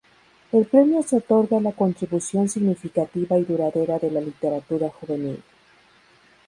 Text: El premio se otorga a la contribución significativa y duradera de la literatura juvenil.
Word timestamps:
El 0.51 0.65
premio 0.65 1.03
se 1.03 1.17
otorga 1.17 1.57
a 1.57 1.61
la 1.61 1.73
contribución 1.73 2.49
significativa 2.49 3.37
y 3.37 3.43
duradera 3.43 3.99
de 3.99 4.09
la 4.09 4.19
literatura 4.19 4.89
juvenil. 4.89 5.43